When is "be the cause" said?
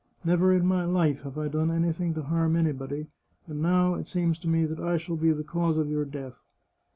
5.15-5.77